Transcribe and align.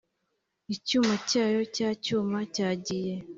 icyuma 0.75 1.13
cyayo 1.29 1.61
cya 1.75 1.89
nyuma 2.05 2.37
cyagiye 2.55 3.13